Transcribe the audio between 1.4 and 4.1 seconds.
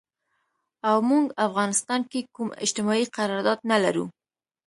افغانستان کې کوم اجتماعي قرارداد نه لرو